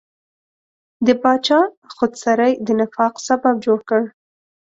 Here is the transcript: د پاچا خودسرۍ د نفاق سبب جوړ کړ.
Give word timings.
د 1.05 1.07
پاچا 1.21 1.59
خودسرۍ 1.95 2.53
د 2.65 2.67
نفاق 2.79 3.13
سبب 3.27 3.55
جوړ 3.65 3.79
کړ. 3.89 4.01